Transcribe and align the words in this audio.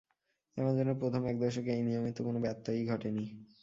অ্যামাজনের 0.57 0.99
প্রথম 1.01 1.21
এক 1.25 1.37
দশকে 1.39 1.69
এই 1.71 1.81
নিয়মের 1.87 2.13
তো 2.13 2.21
কোনো 2.27 2.39
ব্যতয়ই 2.45 2.83
ঘটেনি। 2.87 3.23